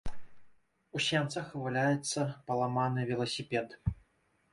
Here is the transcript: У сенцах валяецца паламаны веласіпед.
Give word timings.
У 0.99 1.01
сенцах 1.07 1.51
валяецца 1.65 2.21
паламаны 2.47 3.01
веласіпед. 3.11 3.69